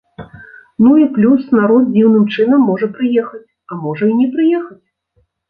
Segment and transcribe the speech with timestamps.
[0.83, 4.81] Ну, і плюс народ дзіўным чынам можа прыехаць, а можа і не прыехаць.